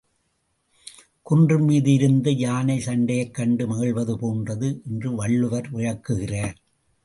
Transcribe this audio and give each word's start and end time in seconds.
குன்றின்மீது 1.25 1.93
இருந்து 1.93 2.37
யானைச் 2.37 2.87
சண்டையைக் 2.87 3.33
கண்டு 3.33 3.67
மகிழ்வது 3.67 4.15
போன்றது 4.15 4.81
என்று 4.89 5.15
வள்ளுவர் 5.15 5.69
விளக்குகிறார். 5.69 6.57